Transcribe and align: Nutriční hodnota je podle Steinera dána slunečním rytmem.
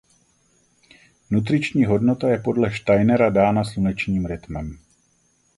Nutriční 1.31 1.85
hodnota 1.85 2.29
je 2.29 2.37
podle 2.39 2.75
Steinera 2.75 3.29
dána 3.29 3.63
slunečním 3.63 4.25
rytmem. 4.25 4.79